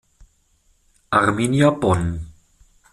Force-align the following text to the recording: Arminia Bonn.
Arminia 1.11 1.69
Bonn. 1.69 2.09